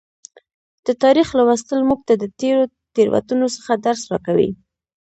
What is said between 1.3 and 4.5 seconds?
لوستل موږ ته د تیرو تیروتنو څخه درس راکوي.